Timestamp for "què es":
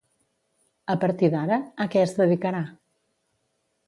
1.97-2.13